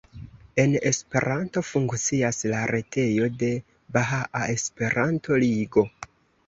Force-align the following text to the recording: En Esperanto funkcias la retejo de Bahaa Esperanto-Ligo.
En 0.61 0.71
Esperanto 0.89 1.63
funkcias 1.67 2.43
la 2.55 2.63
retejo 2.73 3.31
de 3.45 3.53
Bahaa 3.99 4.45
Esperanto-Ligo. 4.59 5.91